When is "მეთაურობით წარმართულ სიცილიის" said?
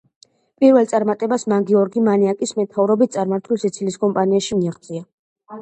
2.61-4.03